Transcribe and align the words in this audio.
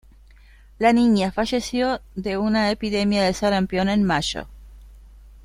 La 0.79 0.93
niña 0.93 1.31
falleció 1.31 2.01
de 2.15 2.35
una 2.35 2.71
epidemia 2.71 3.21
de 3.21 3.35
sarampión 3.35 3.87
en 3.87 4.03
mayo. 4.03 4.47